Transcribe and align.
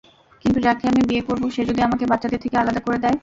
কিন্তু 0.45 0.59
যাকে 0.59 0.83
আমি 0.87 1.01
বিয়ে 1.09 1.23
করব 1.27 1.43
সে 1.49 1.61
যদি 1.69 1.81
আমাকে 1.81 2.03
বাচ্চাদের 2.05 2.41
থেকে 2.43 2.55
আলাদা 2.57 2.81
করে 2.83 2.97
দেয়। 2.97 3.17